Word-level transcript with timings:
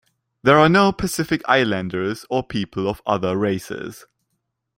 There 0.41 0.57
are 0.57 0.67
no 0.67 0.91
Pacific 0.91 1.43
Islanders 1.47 2.25
or 2.27 2.41
people 2.41 2.89
of 2.89 3.03
other 3.05 3.37
races. 3.37 4.07